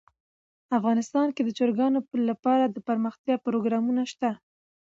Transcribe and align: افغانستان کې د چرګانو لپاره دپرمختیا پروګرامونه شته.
افغانستان 0.77 1.27
کې 1.35 1.41
د 1.43 1.49
چرګانو 1.57 1.99
لپاره 2.29 2.63
دپرمختیا 2.67 3.35
پروګرامونه 3.45 4.01
شته. 4.11 4.29